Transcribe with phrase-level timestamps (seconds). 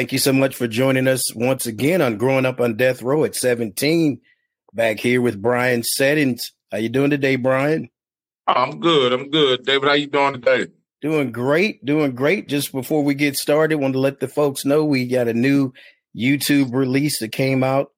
[0.00, 3.22] Thank you so much for joining us once again on Growing Up on Death Row
[3.24, 4.18] at 17.
[4.72, 6.40] Back here with Bryan Seddens.
[6.72, 7.90] How you doing today, Bryan?
[8.46, 9.12] I'm good.
[9.12, 9.62] I'm good.
[9.66, 10.68] David, how you doing today?
[11.02, 11.84] Doing great.
[11.84, 12.48] Doing great.
[12.48, 15.74] Just before we get started, want to let the folks know we got a new
[16.16, 17.90] YouTube release that came out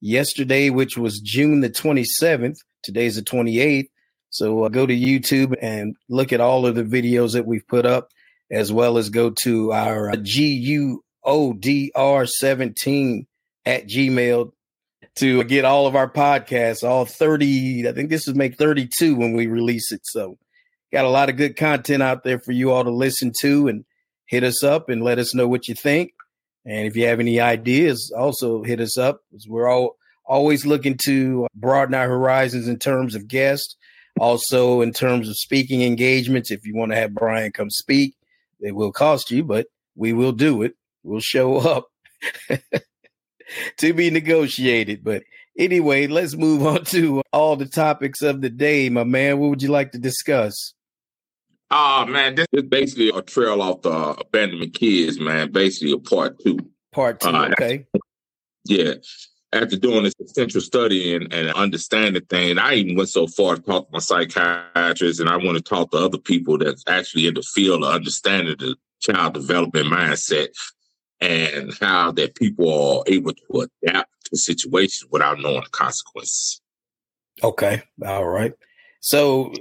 [0.00, 2.58] yesterday, which was June the 27th.
[2.84, 3.88] Today's the 28th.
[4.30, 7.84] So uh, go to YouTube and look at all of the videos that we've put
[7.84, 8.10] up,
[8.48, 10.16] as well as go to our uh,
[11.28, 13.26] GUODR17
[13.66, 14.52] at Gmail
[15.16, 17.86] to get all of our podcasts, all 30.
[17.88, 20.00] I think this is make 32 when we release it.
[20.04, 20.38] So
[20.92, 23.84] got a lot of good content out there for you all to listen to and
[24.26, 26.12] hit us up and let us know what you think.
[26.64, 29.20] And if you have any ideas, also hit us up.
[29.46, 33.76] We're all always looking to broaden our horizons in terms of guests,
[34.20, 36.50] also in terms of speaking engagements.
[36.50, 38.14] If you want to have Bryan come speak,
[38.60, 40.74] it will cost you, but we will do it.
[41.08, 41.88] We'll show up.
[43.78, 45.02] to be negotiated.
[45.04, 45.22] But
[45.58, 49.38] anyway, let's move on to all the topics of the day, my man.
[49.38, 50.74] What would you like to discuss?
[51.70, 55.52] Ah, uh, man, this is basically a trail off the abandonment kids, man.
[55.52, 56.58] Basically, a part two.
[56.92, 57.86] Part two, uh, okay.
[58.64, 58.94] Yeah.
[59.52, 63.62] After doing this essential study and, and understanding things, I even went so far to
[63.62, 67.34] talk to my psychiatrist, and I want to talk to other people that's actually in
[67.34, 70.48] the field of understanding the child development mindset
[71.20, 76.60] and how that people are able to adapt to situations without knowing the consequences.
[77.42, 77.82] Okay.
[78.04, 78.52] All right.
[79.00, 79.52] So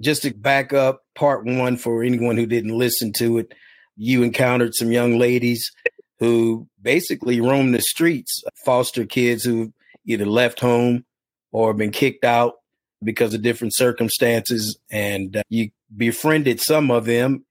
[0.00, 3.52] just to back up part one for anyone who didn't listen to it,
[3.96, 5.70] you encountered some young ladies
[6.18, 9.72] who basically roam the streets, foster kids who
[10.06, 11.04] either left home
[11.52, 12.54] or been kicked out
[13.02, 14.78] because of different circumstances.
[14.90, 17.44] And uh, you befriended some of them.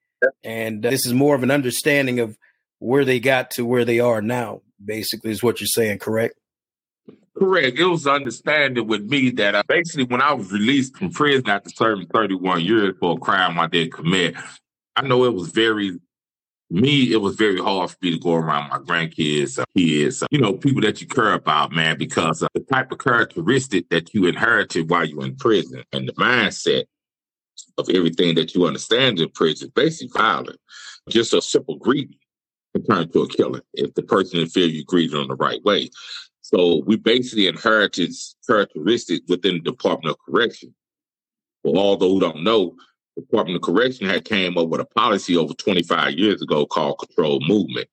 [0.43, 2.37] And uh, this is more of an understanding of
[2.79, 6.35] where they got to where they are now, basically, is what you're saying, correct?
[7.37, 7.77] Correct.
[7.77, 11.69] It was understanding with me that I, basically when I was released from prison after
[11.69, 14.35] serving 31 years for a crime I didn't commit,
[14.95, 15.97] I know it was very,
[16.69, 20.27] me, it was very hard for me to go around my grandkids, uh, kids, uh,
[20.31, 24.13] you know, people that you care about, man, because uh, the type of characteristic that
[24.13, 26.83] you inherited while you were in prison and the mindset
[27.77, 30.59] of everything that you understand in prison, basically violent,
[31.07, 32.18] just a simple greedy
[32.73, 35.63] can turn to a killer if the person didn't feel you greeted on the right
[35.63, 35.89] way.
[36.41, 38.11] So we basically inherited
[38.47, 40.73] characteristics within the Department of Correction.
[41.63, 42.75] For all those who don't know,
[43.15, 46.99] the Department of Correction had came up with a policy over 25 years ago called
[46.99, 47.87] control movement.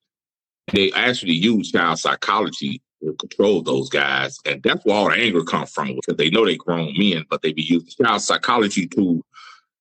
[0.71, 4.37] They actually use child psychology to control those guys.
[4.45, 7.41] And that's where all the anger comes from because they know they grown men, but
[7.41, 9.23] they be using child psychology to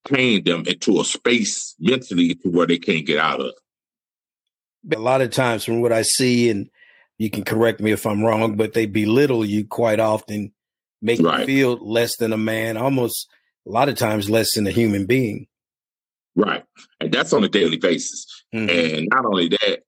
[0.07, 3.53] pain them into a space mentally to where they can't get out of
[4.95, 6.69] a lot of times from what I see, and
[7.19, 10.53] you can correct me if I'm wrong, but they belittle you quite often,
[11.03, 11.41] make right.
[11.41, 13.29] you feel less than a man, almost
[13.67, 15.47] a lot of times less than a human being.
[16.35, 16.65] Right.
[17.01, 18.27] And that's on a daily basis.
[18.55, 18.97] Mm-hmm.
[18.97, 19.83] And not only that,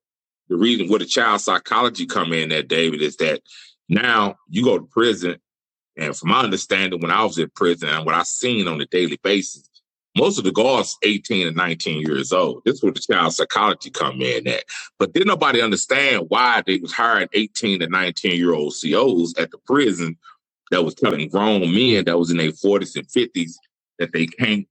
[0.49, 3.41] the reason where the child psychology come in that David is that
[3.87, 5.37] now you go to prison
[5.95, 8.85] and from my understanding when I was in prison and what I seen on a
[8.85, 9.68] daily basis,
[10.17, 12.63] most of the guards 18 and 19 years old.
[12.65, 14.63] This is where the child psychology come in at.
[14.97, 19.51] But did nobody understand why they was hiring 18 to 19 year old COs at
[19.51, 20.17] the prison
[20.71, 23.53] that was telling grown men that was in their 40s and 50s
[23.99, 24.67] that they can't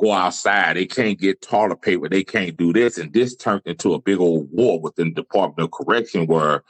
[0.00, 2.98] go outside, they can't get toilet paper, they can't do this.
[2.98, 6.62] And this turned into a big old war within the Department of Correction where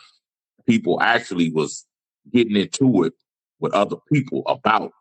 [0.66, 1.84] people actually was
[2.32, 3.14] getting into it
[3.58, 4.92] with other people about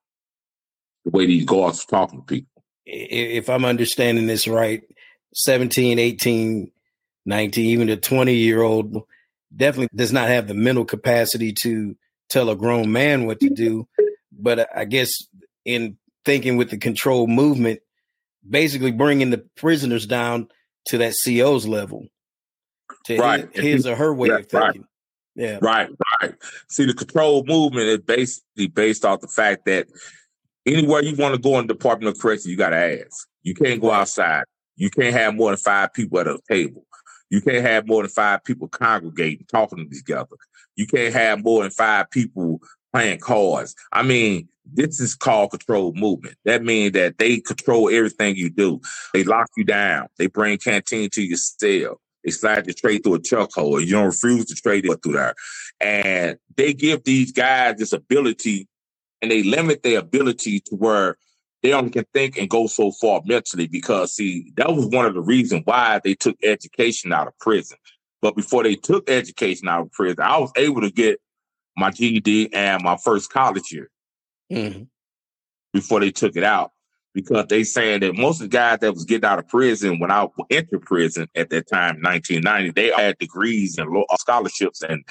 [1.04, 2.55] the way these guards were talking to people
[2.86, 4.84] if I'm understanding this right,
[5.34, 6.72] 17, 18,
[7.26, 9.04] 19, even a 20 year old
[9.56, 11.96] definitely does not have the mental capacity to
[12.30, 13.88] tell a grown man what to do.
[14.32, 15.12] But I guess
[15.64, 17.80] in thinking with the control movement,
[18.48, 20.50] basically bringing the prisoners down
[20.88, 22.08] to that CO's level,
[23.06, 23.50] to right.
[23.54, 24.82] his, his or her way yeah, of thinking.
[24.82, 24.90] Right.
[25.36, 25.60] Yeah.
[25.62, 25.90] Right,
[26.22, 26.36] right.
[26.70, 29.88] See, the control movement is basically based off the fact that
[30.66, 33.28] anywhere you want to go in the Department of Correction, you got to ask.
[33.44, 34.44] You can't go outside.
[34.76, 36.86] You can't have more than five people at a table.
[37.30, 40.36] You can't have more than five people congregating, talking together.
[40.76, 42.60] You can't have more than five people
[42.94, 43.76] playing cards.
[43.92, 46.38] I mean, this is called control movement.
[46.46, 48.82] That means that they control everything you do.
[49.14, 50.08] They lock you down.
[50.18, 52.02] They bring canteen to your cell.
[52.24, 53.80] They slide you straight through a chuck hole.
[53.80, 55.36] You don't refuse to trade it through there.
[55.80, 58.68] And they give these guys this ability
[59.22, 61.18] and they limit their ability to where
[61.64, 65.14] they only can think and go so far mentally because see that was one of
[65.16, 67.78] the reasons why they took education out of prison
[68.22, 71.20] But before they took education out of prison, I was able to get
[71.78, 73.90] my GED and my first college year
[74.52, 74.84] mm-hmm.
[75.74, 76.72] before they took it out.
[77.14, 80.12] Because they saying that most of the guys that was getting out of prison when
[80.12, 83.90] I entered prison at that time, 1990, they had degrees and
[84.20, 85.04] scholarships and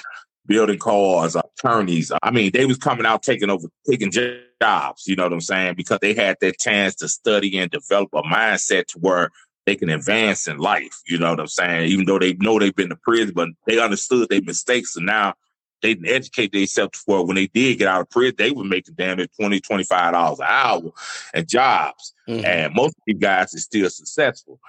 [0.47, 2.11] building cars, attorneys.
[2.21, 5.07] I mean, they was coming out taking over, taking jobs.
[5.07, 5.75] You know what I'm saying?
[5.75, 9.31] Because they had that chance to study and develop a mindset to where
[9.65, 11.01] they can advance in life.
[11.07, 11.89] You know what I'm saying?
[11.89, 14.95] Even though they know they've been to prison, but they understood their mistakes.
[14.95, 15.33] And now
[15.81, 18.95] they didn't educate themselves for when they did get out of prison, they were making
[18.95, 20.91] damn it 20 $25 an hour
[21.33, 22.13] and jobs.
[22.27, 22.45] Mm-hmm.
[22.45, 24.59] And most of these guys are still successful.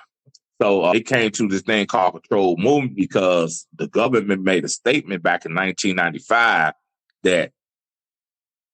[0.60, 4.68] So uh, it came to this thing called control movement because the government made a
[4.68, 6.72] statement back in 1995
[7.24, 7.52] that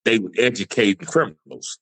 [0.04, 1.78] they would educate criminals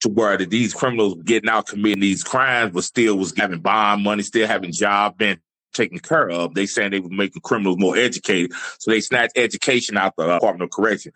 [0.00, 4.02] to where that these criminals getting out committing these crimes, but still was having bond
[4.02, 5.38] money, still having job, been
[5.74, 6.54] taken care of.
[6.54, 10.62] They saying they were making criminals more educated, so they snatched education out the Department
[10.62, 11.12] of Correction.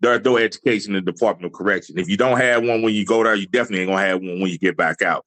[0.00, 1.98] There's no education in the Department of Correction.
[1.98, 4.40] If you don't have one when you go there, you definitely ain't gonna have one
[4.40, 5.24] when you get back out.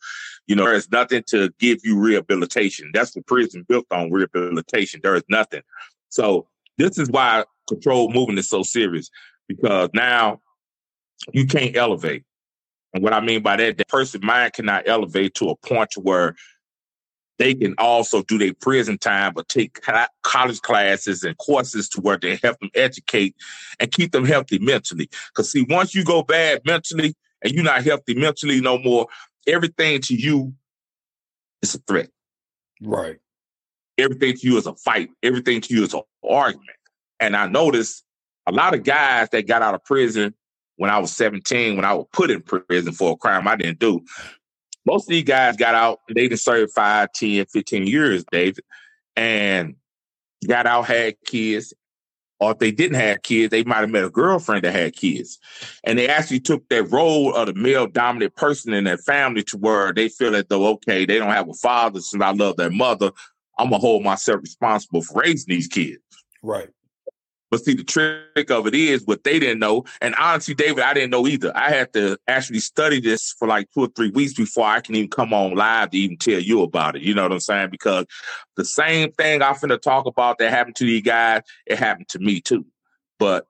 [0.48, 2.92] You know, there's nothing to give you rehabilitation.
[2.94, 5.00] That's what prison built on rehabilitation.
[5.04, 5.62] There is nothing.
[6.10, 6.48] So
[6.78, 9.10] this is why control movement is so serious
[9.48, 10.42] because now
[11.32, 12.24] you can't elevate.
[12.94, 16.36] And what I mean by that, the person mind cannot elevate to a point where
[17.38, 19.80] they can also do their prison time, but take
[20.22, 23.36] college classes and courses to where they help them educate
[23.80, 25.10] and keep them healthy mentally.
[25.30, 29.08] Because see, once you go bad mentally and you're not healthy mentally no more,
[29.48, 30.54] everything to you
[31.62, 32.10] is a threat.
[32.82, 33.18] Right.
[33.98, 35.10] Everything to you is a fight.
[35.22, 36.70] Everything to you is an argument.
[37.20, 38.04] And I noticed
[38.48, 40.34] a lot of guys that got out of prison
[40.78, 43.80] when I was 17, when I was put in prison for a crime I didn't
[43.80, 44.04] do.
[44.86, 48.64] Most of these guys got out, they didn't serve 5, 10, 15 years, David,
[49.16, 49.76] and
[50.48, 51.74] got out, had kids.
[52.42, 55.38] Or if they didn't have kids, they might have met a girlfriend that had kids.
[55.84, 59.58] And they actually took that role of the male dominant person in their family to
[59.58, 62.72] where they feel that though, okay, they don't have a father since I love their
[62.72, 63.12] mother.
[63.60, 66.00] I'm gonna hold myself responsible for raising these kids.
[66.42, 66.70] Right.
[67.52, 69.84] But see, the trick of it is what they didn't know.
[70.00, 71.52] And honestly, David, I didn't know either.
[71.56, 74.96] I had to actually study this for like two or three weeks before I can
[74.96, 77.02] even come on live to even tell you about it.
[77.02, 77.70] You know what I'm saying?
[77.70, 78.06] Because
[78.56, 82.20] the same thing I'm finna talk about that happened to these guys, it happened to
[82.20, 82.66] me too.
[83.20, 83.46] But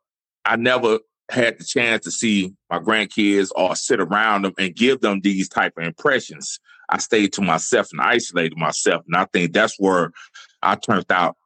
[0.45, 1.00] I never
[1.30, 5.48] had the chance to see my grandkids or sit around them and give them these
[5.48, 6.59] type of impressions.
[6.89, 9.03] I stayed to myself and isolated myself.
[9.06, 10.12] And I think that's where
[10.63, 11.38] I turned out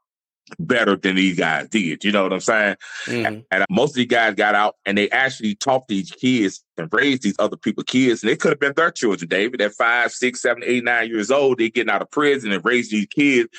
[0.60, 2.04] better than these guys did.
[2.04, 2.76] You know what I'm saying?
[3.06, 3.40] Mm-hmm.
[3.52, 7.24] And most of these guys got out and they actually taught these kids and raised
[7.24, 8.22] these other people's kids.
[8.22, 11.32] And they could have been their children, David, at five, six, seven, eight, nine years
[11.32, 11.58] old.
[11.58, 13.50] They're getting out of prison and raising these kids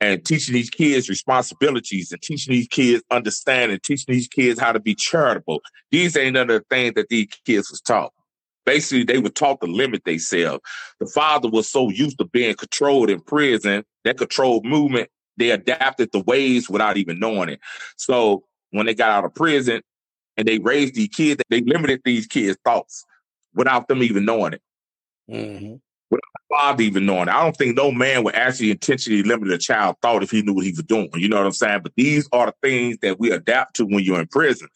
[0.00, 4.80] and teaching these kids responsibilities and teaching these kids understanding, teaching these kids how to
[4.80, 5.60] be charitable.
[5.90, 8.12] These ain't none of the things that these kids was taught.
[8.66, 10.60] Basically, they were taught to limit themselves.
[10.98, 16.10] The father was so used to being controlled in prison, that controlled movement they adapted
[16.12, 17.60] the ways without even knowing it.
[17.96, 19.82] So when they got out of prison
[20.36, 23.04] and they raised these kids, they limited these kids' thoughts
[23.54, 24.62] without them even knowing it.
[25.30, 25.74] Mm-hmm.
[26.08, 27.34] Without the father even knowing it.
[27.34, 30.54] I don't think no man would actually intentionally limit a child thought if he knew
[30.54, 31.10] what he was doing.
[31.14, 31.80] You know what I'm saying?
[31.82, 34.68] But these are the things that we adapt to when you're in prison.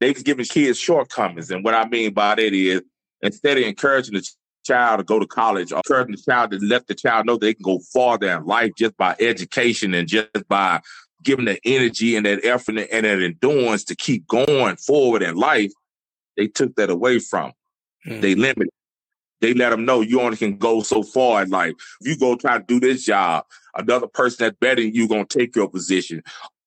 [0.00, 1.50] They was giving kids shortcomings.
[1.50, 2.82] And what I mean by that is
[3.22, 4.28] instead of encouraging the
[4.64, 7.54] child to go to college or encouraging the child to let the child know they
[7.54, 10.80] can go farther in life just by education and just by
[11.22, 15.72] giving the energy and that effort and that endurance to keep going forward in life,
[16.36, 17.52] they took that away from.
[18.06, 18.20] Mm.
[18.20, 18.70] They limited.
[19.40, 21.72] They let them know you only can go so far in life.
[22.00, 23.44] If you go try to do this job,
[23.74, 26.22] another person that's better than you gonna take your position.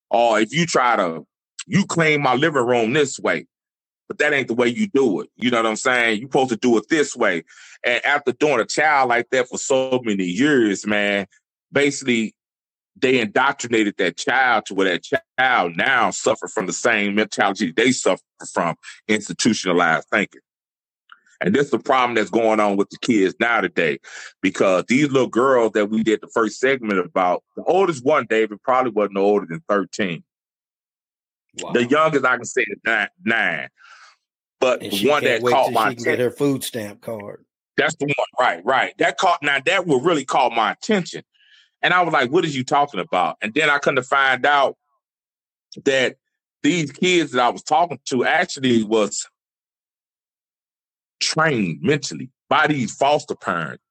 [0.10, 1.26] Or if you try to,
[1.66, 3.48] you claim my living room this way,
[4.08, 5.30] but that ain't the way you do it.
[5.36, 6.20] You know what I'm saying?
[6.20, 7.44] You're supposed to do it this way.
[7.84, 11.28] And after doing a child like that for so many years, man,
[11.72, 12.34] basically
[13.00, 15.04] they indoctrinated that child to where that
[15.38, 18.76] child now suffer from the same mentality they suffer from
[19.08, 20.42] institutionalized thinking.
[21.40, 24.00] And this is the problem that's going on with the kids now today,
[24.42, 28.62] because these little girls that we did the first segment about, the oldest one, David,
[28.64, 30.24] probably wasn't older than 13.
[31.60, 31.74] Wow.
[31.74, 33.10] The youngest I can say is nine.
[33.24, 33.70] nine.
[34.60, 37.46] But the one that caught my attention, get her food stamp card.
[37.78, 38.66] That's the one, right?
[38.66, 38.98] Right.
[38.98, 41.24] That caught now that will really caught my attention,
[41.82, 44.46] and I was like, "What is you talking about?" And then I come to find
[44.46, 44.78] out
[45.86, 46.16] that
[46.64, 49.28] these kids that I was talking to actually was
[51.22, 53.84] trained mentally by these foster parents,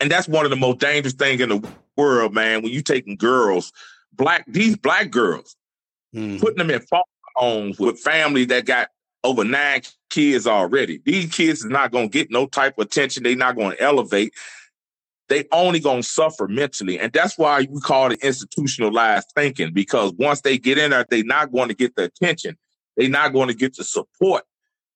[0.00, 3.16] and that's one of the most dangerous things in the world, man, when you taking
[3.16, 3.72] girls,
[4.14, 5.54] black these black girls,
[6.14, 6.38] mm-hmm.
[6.38, 7.04] putting them in foster
[7.36, 8.88] homes with families that got
[9.24, 11.00] over nine kids already.
[11.04, 13.22] These kids is not gonna get no type of attention.
[13.22, 14.34] They're not gonna elevate.
[15.28, 19.72] They only gonna suffer mentally, and that's why we call it institutionalized thinking.
[19.72, 22.56] Because once they get in there, they're not going to get the attention.
[22.96, 24.44] They're not going to get the support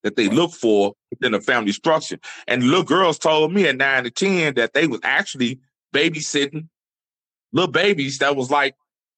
[0.02, 2.19] that they look for within a family structure.
[2.47, 5.61] And little girls told me at nine to ten that they was actually
[5.95, 6.69] babysitting
[7.52, 8.75] little babies that was like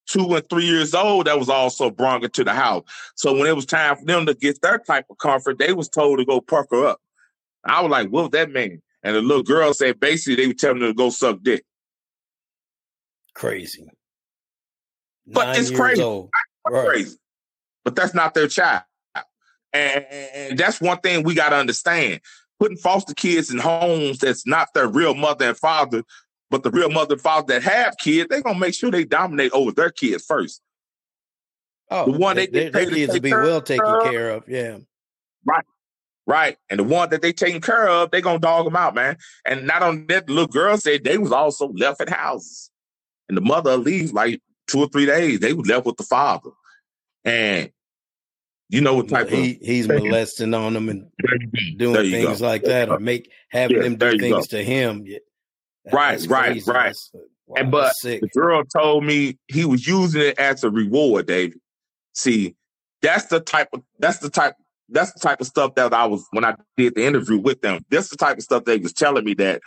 [0.07, 2.85] two and three years old that was also brought into the house.
[3.15, 5.89] So when it was time for them to get their type of comfort, they was
[5.89, 7.01] told to go perk her up.
[7.65, 8.81] I was like, what that mean?
[9.03, 11.65] And the little girl said basically they were telling her to go suck dick.
[13.35, 13.89] Crazy.
[15.27, 16.03] But Nine it's crazy.
[16.03, 16.87] Right.
[16.87, 17.17] Crazy.
[17.85, 18.83] But that's not their child.
[19.73, 22.21] And, and that's one thing we got to understand.
[22.59, 26.03] Putting foster kids in homes that's not their real mother and father,
[26.51, 29.53] but the real mother and father that have kids, they're gonna make sure they dominate
[29.53, 30.63] over their kids first.
[31.91, 34.45] Oh, the one they, they their kids will be well taken of, care of.
[34.49, 34.79] Yeah,
[35.45, 35.65] right,
[36.27, 36.57] right.
[36.71, 39.17] And the one that they taking care of, they gonna dog them out, man.
[39.45, 42.71] And not on that, the little girl said they was also left at houses,
[43.29, 45.41] and the mother leave like two or three days.
[45.41, 46.51] They was left with the father,
[47.25, 47.71] and
[48.69, 51.09] you know what type he, of he's molesting on them and
[51.77, 52.47] doing things go.
[52.47, 54.59] like that, or make having yeah, them do things go.
[54.59, 55.07] to him.
[55.93, 56.97] Right, right, right.
[57.47, 61.61] Wow, and but the girl told me he was using it as a reward, David.
[62.13, 62.57] See,
[63.03, 64.55] that's the type of that's the type
[64.89, 67.85] that's the type of stuff that I was when I did the interview with them.
[67.91, 69.61] That's the type of stuff they was telling me that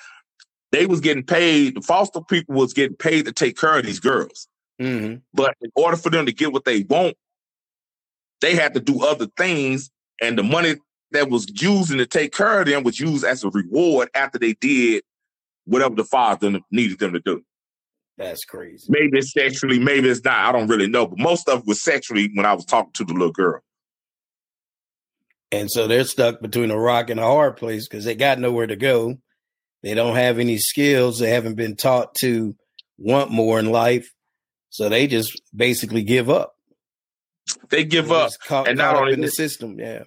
[0.71, 1.75] they was getting paid.
[1.75, 4.47] The foster people was getting paid to take care of these girls.
[4.81, 5.17] Mm-hmm.
[5.33, 7.15] But in order for them to get what they want,
[8.41, 9.89] they had to do other things,
[10.21, 10.75] and the money
[11.11, 14.53] that was using to take care of them was used as a reward after they
[14.53, 15.03] did
[15.69, 17.43] whatever the father needed them to do.
[18.17, 18.85] That's crazy.
[18.89, 20.37] Maybe it's sexually, maybe it's not.
[20.37, 21.07] I don't really know.
[21.07, 23.61] But most of it was sexually when I was talking to the little girl.
[25.51, 28.67] And so they're stuck between a rock and a hard place because they got nowhere
[28.67, 29.15] to go.
[29.81, 31.19] They don't have any skills.
[31.19, 32.55] They haven't been taught to
[32.97, 34.11] want more in life.
[34.69, 36.55] So they just basically give up.
[37.69, 38.31] They give up.
[38.45, 40.03] Caught, and not only in the system, yeah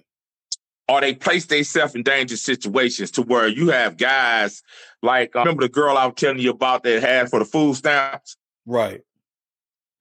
[0.87, 4.61] or they place themselves in dangerous situations to where you have guys
[5.01, 7.75] like uh, remember the girl I was telling you about that had for the food
[7.75, 8.37] stamps?
[8.65, 9.01] Right.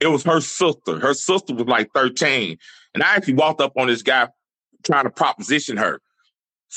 [0.01, 0.99] It was her sister.
[0.99, 2.59] Her sister was like 13.
[2.95, 4.29] And I actually walked up on this guy
[4.83, 6.01] trying to proposition her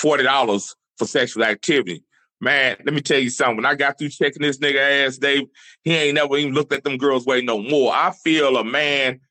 [0.01, 2.03] $40 for sexual activity.
[2.41, 3.57] Man, let me tell you something.
[3.57, 5.47] When I got through checking this nigga ass, Dave,
[5.83, 7.93] he ain't never even looked at them girls way no more.
[7.93, 9.21] I feel a man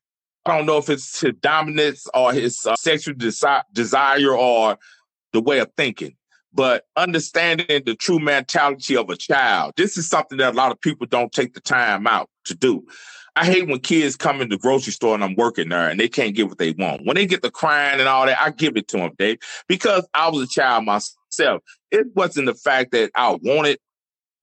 [0.45, 4.77] I don't know if it's his dominance or his uh, sexual desi- desire or
[5.33, 6.15] the way of thinking,
[6.53, 9.73] but understanding the true mentality of a child.
[9.75, 12.85] This is something that a lot of people don't take the time out to do.
[13.35, 16.07] I hate when kids come in the grocery store and I'm working there and they
[16.07, 17.05] can't get what they want.
[17.05, 20.07] When they get the crying and all that, I give it to them, Dave, because
[20.13, 21.61] I was a child myself.
[21.91, 23.79] It wasn't the fact that I wanted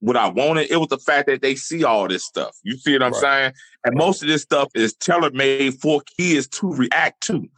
[0.03, 0.71] what I wanted.
[0.71, 2.57] It was the fact that they see all this stuff.
[2.65, 3.21] You see what I'm right.
[3.21, 3.53] saying?
[3.85, 7.49] And most of this stuff is tailor made for kids to react to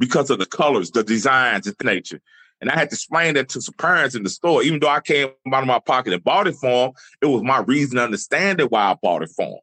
[0.00, 2.20] because of the colors, the designs, the nature.
[2.60, 4.64] And I had to explain that to some parents in the store.
[4.64, 7.42] Even though I came out of my pocket and bought it for them, it was
[7.42, 9.60] my reason to understand it why I bought it for them.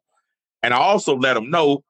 [0.63, 1.83] And I also let them know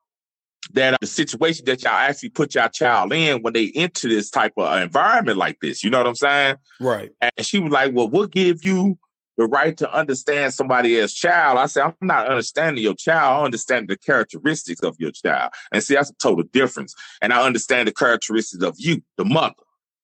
[0.74, 4.32] that uh, the situation that y'all actually put your child in when they enter this
[4.32, 6.56] type of environment like this, you know what I'm saying?
[6.80, 7.12] Right.
[7.22, 8.98] And she was like, well, we'll give you
[9.40, 11.58] the right to understand somebody as child.
[11.58, 13.42] I say, I'm not understanding your child.
[13.42, 15.54] I understand the characteristics of your child.
[15.72, 16.94] And see, that's a total difference.
[17.22, 19.56] And I understand the characteristics of you, the mother.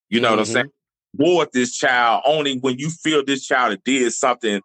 [0.08, 0.38] You know mm-hmm.
[0.38, 0.54] what I'm mm-hmm.
[0.54, 0.70] saying?
[1.18, 4.62] Reward this child only when you feel this child did something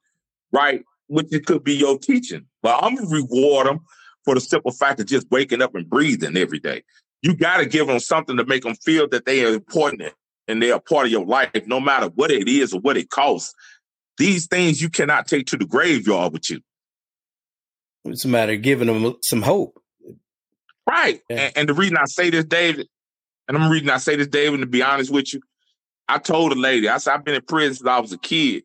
[0.53, 2.47] right, which it could be your teaching.
[2.63, 3.81] But I'm gonna reward them
[4.25, 6.85] for the simple fact of just waking up and breathing every day.
[7.23, 10.13] You got to give them something to make them feel that they are important
[10.47, 13.11] and they are part of your life, no matter what it is or what it
[13.11, 13.55] costs.
[14.21, 16.61] These things you cannot take to the graveyard with you.
[18.05, 19.83] It's a matter of giving them some hope.
[20.87, 21.23] Right.
[21.31, 21.37] Yeah.
[21.39, 22.87] And, and, the reason I say this, David,
[23.49, 25.41] and I'm reading I say this, David, to be honest with you,
[26.07, 28.65] I told a lady, I said, I've been in prison since I was a kid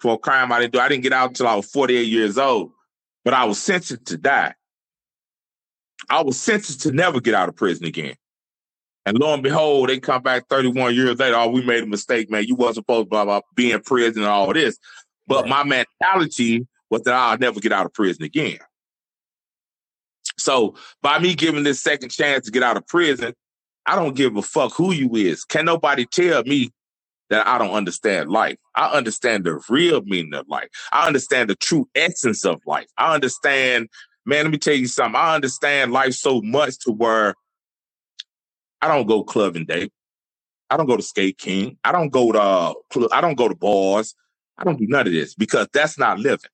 [0.00, 0.80] for a crime I didn't do.
[0.80, 2.72] I didn't get out until I was 48 years old,
[3.24, 4.54] but I was sentenced to die.
[6.10, 8.16] I was sentenced to never get out of prison again.
[9.06, 11.36] And lo and behold, they come back 31 years later.
[11.36, 12.44] Oh, we made a mistake, man.
[12.44, 14.78] You wasn't supposed to blah, blah, be in prison and all this.
[15.28, 15.50] But right.
[15.50, 18.58] my mentality was that I'll never get out of prison again.
[20.38, 23.32] So by me giving this second chance to get out of prison,
[23.86, 25.44] I don't give a fuck who you is.
[25.44, 26.72] Can nobody tell me
[27.30, 28.58] that I don't understand life?
[28.74, 30.68] I understand the real meaning of life.
[30.90, 32.88] I understand the true essence of life.
[32.98, 33.88] I understand
[34.26, 35.18] man, let me tell you something.
[35.18, 37.36] I understand life so much to where
[38.80, 39.90] I don't go clubbing day.
[40.68, 41.78] I don't go to Skate King.
[41.84, 42.74] I don't go to uh,
[43.12, 44.14] I don't go to bars.
[44.58, 46.50] I don't do none of this because that's not living.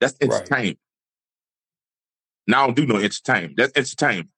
[0.00, 0.50] That's entertainment.
[0.50, 0.78] Right.
[2.46, 3.56] Now I don't do no entertainment.
[3.56, 4.30] That's entertainment.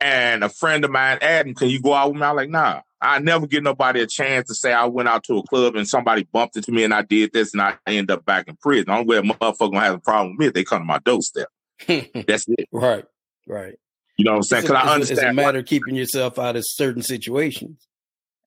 [0.00, 2.82] And a friend of mine Adam, "Can you go out with me?" I'm like, "Nah."
[3.00, 5.86] I never give nobody a chance to say I went out to a club and
[5.86, 8.86] somebody bumped into me and I did this and I end up back in prison.
[8.86, 10.84] The only way a motherfucker gonna have a problem with me if they come to
[10.86, 11.48] my doorstep.
[11.86, 12.68] That's it.
[12.72, 13.04] Right.
[13.46, 13.78] Right.
[14.16, 14.62] You know what I'm saying?
[14.62, 15.18] Because I understand.
[15.18, 17.86] It's a matter of keeping yourself out of certain situations.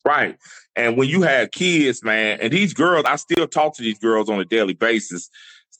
[0.05, 0.37] Right.
[0.75, 4.29] And when you have kids, man, and these girls, I still talk to these girls
[4.29, 5.29] on a daily basis.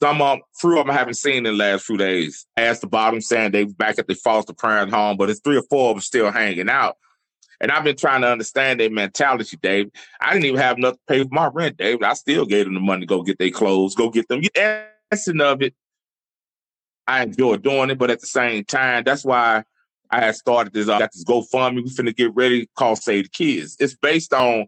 [0.01, 2.45] Some of them, few of them I haven't seen in the last few days.
[2.55, 5.63] Asked the bottom saying they back at the foster parent home, but it's three or
[5.69, 6.97] four of them still hanging out.
[7.61, 9.89] And I've been trying to understand their mentality, Dave.
[10.21, 12.01] I didn't even have enough to pay for my rent, Dave.
[12.03, 14.41] I still gave them the money to go get their clothes, go get them.
[14.41, 15.73] The essence of it,
[17.05, 19.63] I enjoy doing it, but at the same time, that's why
[20.11, 20.89] I had started this.
[20.89, 21.83] I got this GoFundMe.
[21.83, 22.69] We finna get ready.
[22.75, 23.77] Call Save the Kids.
[23.79, 24.67] It's based on.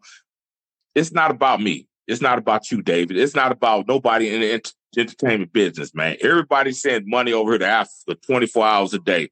[0.93, 1.87] It's not about me.
[2.07, 3.17] It's not about you, David.
[3.17, 6.17] It's not about nobody in the ent- entertainment business, man.
[6.21, 9.29] Everybody send money over here to Africa 24 hours a day.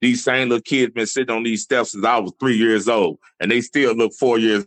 [0.00, 3.18] These same little kids been sitting on these steps since I was three years old,
[3.40, 4.66] and they still look four years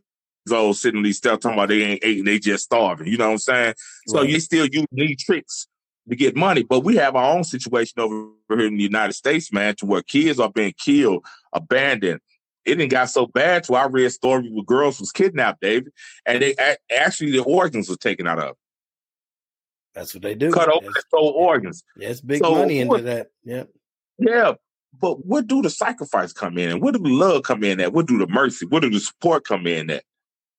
[0.52, 3.08] old sitting on these steps talking about they ain't eating, they just starving.
[3.08, 3.66] You know what I'm saying?
[3.68, 3.76] Right.
[4.08, 5.68] So you still use these tricks
[6.10, 6.64] to get money.
[6.64, 10.02] But we have our own situation over here in the United States, man, to where
[10.02, 12.22] kids are being killed, abandoned.
[12.66, 15.92] It didn't got so bad to I read stories where girls was kidnapped, David,
[16.26, 16.56] and they
[16.96, 18.56] actually the organs were taken out of.
[19.96, 20.52] That's what they do.
[20.52, 21.84] Cut open and sold organs.
[21.98, 23.28] Yes, big so money into what, that.
[23.44, 23.64] Yeah.
[24.20, 24.54] Yeah.
[25.00, 27.94] But what do the sacrifice come in and what do the love come in at?
[27.94, 28.66] What do the mercy?
[28.66, 30.04] What do the support come in at?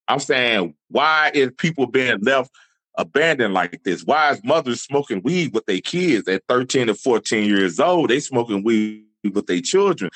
[0.09, 2.51] I'm saying, why is people being left
[2.97, 4.05] abandoned like this?
[4.05, 8.11] Why is mothers smoking weed with their kids at 13 or 14 years old?
[8.11, 10.11] They smoking weed with their children.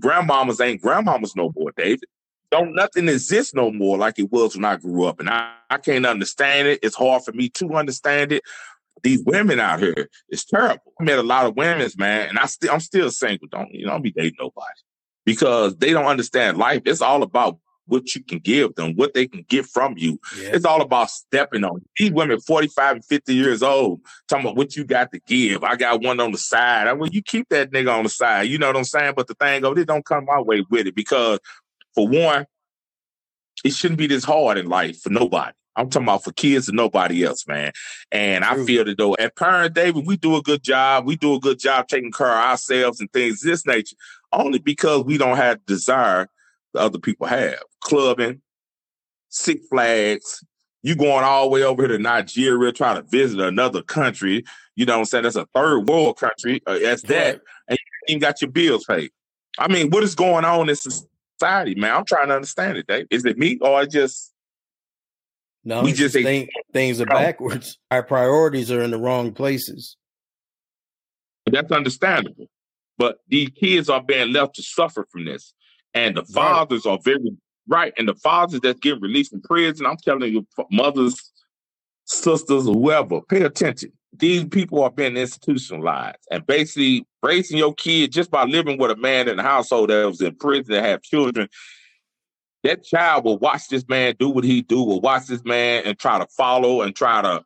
[0.00, 2.04] Grandmamas ain't grandmamas no more, David.
[2.50, 5.20] Don't nothing exist no more like it was when I grew up.
[5.20, 6.80] And I, I can't understand it.
[6.82, 8.42] It's hard for me to understand it.
[9.02, 10.92] These women out here, it's terrible.
[11.00, 13.48] I met a lot of women, man, and I still I'm still single.
[13.48, 14.66] Don't you know, don't be dating nobody.
[15.24, 16.82] Because they don't understand life.
[16.86, 20.20] It's all about what you can give them, what they can get from you.
[20.38, 20.50] Yeah.
[20.54, 21.82] It's all about stepping on.
[21.96, 25.64] These women, 45 and 50 years old, talking about what you got to give.
[25.64, 26.88] I got one on the side.
[26.88, 28.48] I mean, you keep that nigga on the side.
[28.48, 29.14] You know what I'm saying?
[29.16, 31.38] But the thing of it don't come my way with it because,
[31.94, 32.46] for one,
[33.64, 35.52] it shouldn't be this hard in life for nobody.
[35.76, 37.72] I'm talking about for kids and nobody else, man.
[38.10, 41.04] And I feel that though at Parent David, we do a good job.
[41.04, 43.96] We do a good job taking care of ourselves and things this nature,
[44.32, 46.28] only because we don't have the desire
[46.72, 47.60] the other people have.
[47.80, 48.40] Clubbing,
[49.28, 50.44] Six Flags,
[50.82, 54.44] you going all the way over here to Nigeria trying to visit another country.
[54.76, 55.24] You know what I'm saying?
[55.24, 56.62] That's a third world country.
[56.66, 57.40] Uh, that's that.
[57.68, 59.10] And you even got your bills paid.
[59.58, 61.94] I mean, what is going on in society, man?
[61.94, 63.06] I'm trying to understand it, Dave.
[63.10, 64.32] Is it me or just
[65.64, 67.78] no, we just think things are backwards.
[67.90, 69.96] Our priorities are in the wrong places.
[71.46, 72.46] That's understandable.
[72.98, 75.52] But these kids are being left to suffer from this.
[75.94, 76.92] And the fathers right.
[76.92, 77.36] are very
[77.68, 77.92] right.
[77.98, 81.32] And the fathers that's getting released from prison, I'm telling you, mothers,
[82.04, 83.92] sisters, whoever, pay attention.
[84.12, 88.96] These people are being institutionalized and basically raising your kid just by living with a
[88.96, 91.48] man in the household that was in prison that have children.
[92.62, 95.98] That child will watch this man do what he do, will watch this man and
[95.98, 97.44] try to follow and try to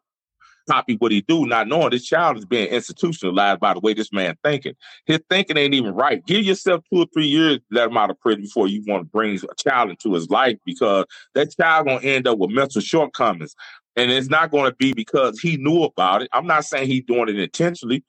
[0.70, 4.12] copy what he do, not knowing this child is being institutionalized by the way this
[4.12, 4.74] man thinking.
[5.06, 6.24] His thinking ain't even right.
[6.26, 9.36] Give yourself two or three years him out of prison before you want to bring
[9.36, 13.54] a child into his life because that child gonna end up with mental shortcomings.
[13.96, 16.28] And it's not going to be because he knew about it.
[16.32, 18.04] I'm not saying he's doing it intentionally,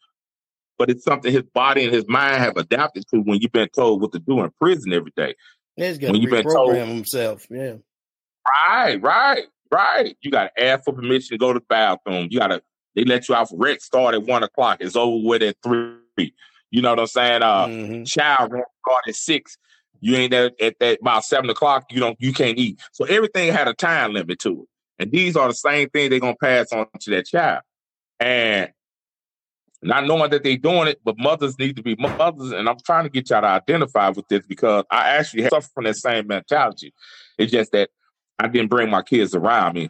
[0.77, 3.99] but it's something his body and his mind have adapted to when you've been told
[4.01, 5.33] what to do in prison every day.
[5.75, 7.47] He's got to reprogram himself.
[7.49, 7.77] Yeah.
[8.47, 9.45] Right, right.
[9.71, 10.17] Right.
[10.21, 12.27] You got to ask for permission to go to the bathroom.
[12.29, 12.61] You got to,
[12.95, 14.77] they let you out for rent start at one o'clock.
[14.81, 16.33] It's over with at three.
[16.71, 17.41] You know what I'm saying?
[17.41, 18.03] Uh, mm-hmm.
[18.03, 19.57] child rent start at six.
[20.01, 21.85] You ain't there at that about seven o'clock.
[21.91, 22.81] You don't, you can't eat.
[22.91, 24.67] So everything had a time limit to it.
[24.99, 27.61] And these are the same thing they're going to pass on to that child.
[28.19, 28.71] And
[29.81, 32.51] not knowing that they're doing it, but mothers need to be mothers.
[32.51, 35.85] And I'm trying to get y'all to identify with this because I actually suffer from
[35.85, 36.93] that same mentality.
[37.37, 37.89] It's just that
[38.45, 39.89] I didn't bring my kids around me.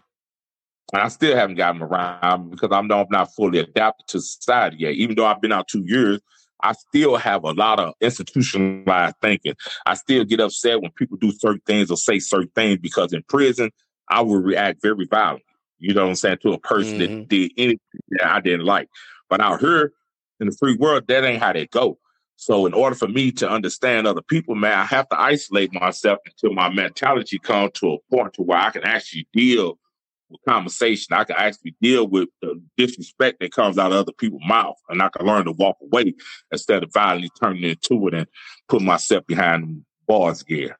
[0.93, 4.21] And I still haven't gotten them around because I know I'm not fully adapted to
[4.21, 4.93] society yet.
[4.95, 6.19] Even though I've been out two years,
[6.61, 9.55] I still have a lot of institutionalized thinking.
[9.85, 13.23] I still get upset when people do certain things or say certain things because in
[13.23, 13.71] prison,
[14.09, 15.45] I would react very violently.
[15.79, 16.39] You know what I'm saying?
[16.43, 17.19] To a person mm-hmm.
[17.19, 18.89] that did anything that I didn't like.
[19.29, 19.93] But out here,
[20.39, 21.97] in the free world, that ain't how they go.
[22.41, 26.17] So in order for me to understand other people, man, I have to isolate myself
[26.25, 29.77] until my mentality comes to a point to where I can actually deal
[30.27, 31.13] with conversation.
[31.13, 35.03] I can actually deal with the disrespect that comes out of other people's mouth, and
[35.03, 36.15] I can learn to walk away
[36.51, 38.27] instead of violently turning into it and
[38.67, 40.79] put myself behind bars gear.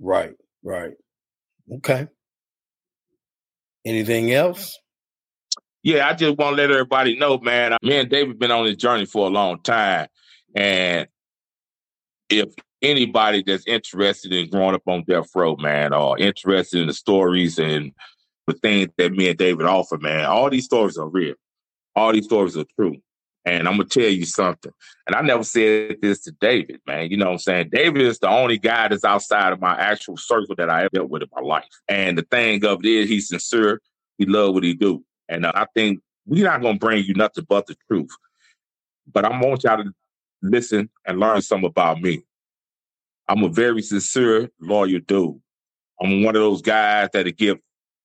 [0.00, 0.32] Right,
[0.64, 0.94] right.
[1.70, 2.08] Okay.
[3.84, 4.78] Anything else?
[5.82, 7.76] Yeah, I just want to let everybody know, man.
[7.82, 10.06] Me and David have been on this journey for a long time,
[10.54, 11.08] and
[12.28, 16.92] if anybody that's interested in growing up on death row, man, or interested in the
[16.92, 17.92] stories and
[18.46, 21.34] the things that me and David offer, man, all these stories are real.
[21.94, 22.96] All these stories are true.
[23.44, 24.72] And I'm gonna tell you something.
[25.06, 27.10] And I never said this to David, man.
[27.10, 27.70] You know what I'm saying?
[27.72, 31.10] David is the only guy that's outside of my actual circle that I ever dealt
[31.10, 31.66] with in my life.
[31.88, 33.80] And the thing of it is, he's sincere.
[34.18, 35.04] He love what he do.
[35.28, 38.10] And uh, I think we're not gonna bring you nothing but the truth.
[39.12, 39.92] But I want y'all to
[40.42, 42.22] listen and learn something about me.
[43.28, 45.40] I'm a very sincere, loyal dude.
[46.00, 47.58] I'm one of those guys that'll give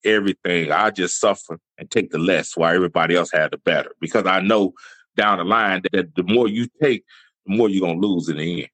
[0.04, 0.70] everything.
[0.70, 3.90] I just suffer and take the less while everybody else had the better.
[4.00, 4.72] Because I know
[5.16, 7.04] down the line that the more you take,
[7.46, 8.70] the more you're gonna lose in the end.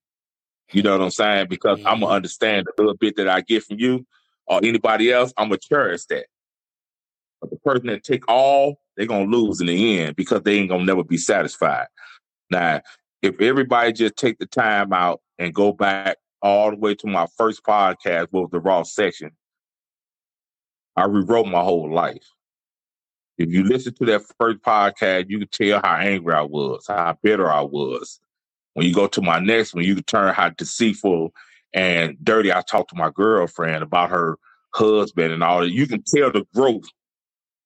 [0.73, 1.49] You know what I'm saying?
[1.49, 4.07] Because I'm gonna understand the little bit that I get from you
[4.47, 6.27] or anybody else, I'm gonna cherish that.
[7.41, 10.69] But the person that take all, they're gonna lose in the end because they ain't
[10.69, 11.87] gonna never be satisfied.
[12.51, 12.83] Now,
[13.25, 17.27] if everybody just take the time out and go back all the way to my
[17.39, 19.31] first podcast, was the raw section,
[20.95, 22.29] I rewrote my whole life.
[23.39, 27.17] If you listen to that first podcast, you can tell how angry I was, how
[27.23, 28.21] bitter I was.
[28.75, 31.33] When you go to my next one, you can turn how deceitful
[31.73, 34.37] and dirty I talked to my girlfriend about her
[34.75, 35.71] husband and all that.
[35.71, 36.85] You can tell the growth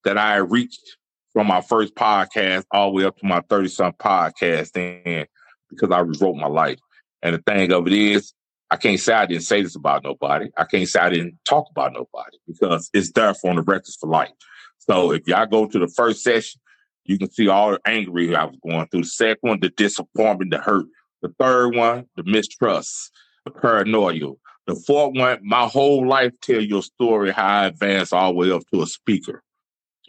[0.04, 0.96] that I reached
[1.32, 5.26] from my first podcast all the way up to my 30 some podcast and
[5.68, 6.78] because I rewrote my life.
[7.22, 8.32] And the thing of it is,
[8.70, 10.50] I can't say I didn't say this about nobody.
[10.56, 13.96] I can't say I didn't talk about nobody because it's there for on the records
[13.98, 14.30] for life.
[14.78, 16.60] So if y'all go to the first session,
[17.04, 19.02] you can see all the angry I was going through.
[19.02, 20.86] The second one, the disappointment, the hurt.
[21.22, 23.10] The third one, the mistrust,
[23.44, 24.34] the paranoia.
[24.66, 28.52] The fourth one, my whole life tell your story how I advanced all the way
[28.52, 29.42] up to a speaker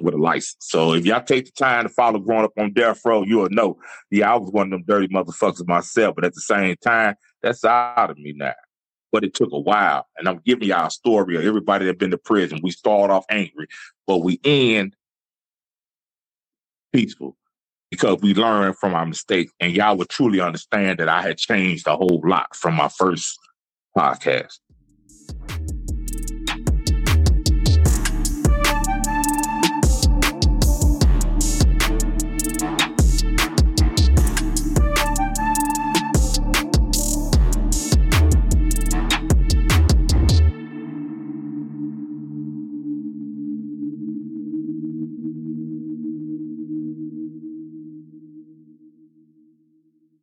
[0.01, 0.57] with a license.
[0.59, 3.77] So if y'all take the time to follow growing up on death row, you'll know,
[4.11, 6.15] yeah, I was one of them dirty motherfuckers myself.
[6.15, 8.53] But at the same time, that's out of me now.
[9.11, 10.05] But it took a while.
[10.17, 12.59] And I'm giving y'all a story of everybody that been to prison.
[12.61, 13.67] We start off angry,
[14.05, 14.95] but we end
[16.93, 17.35] peaceful
[17.91, 19.51] because we learned from our mistakes.
[19.59, 23.37] And y'all would truly understand that I had changed a whole lot from my first
[23.97, 24.59] podcast.